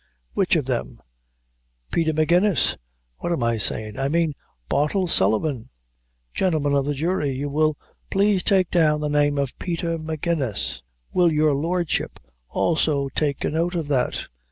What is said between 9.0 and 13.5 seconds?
the name of Peter Magennis will your lordship also take